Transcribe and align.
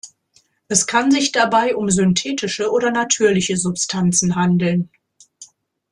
Es 0.67 0.87
kann 0.87 1.11
sich 1.11 1.31
dabei 1.31 1.75
um 1.75 1.91
synthetische 1.91 2.71
oder 2.71 2.89
natürliche 2.89 3.55
Substanzen 3.55 4.35
handeln. 4.35 4.89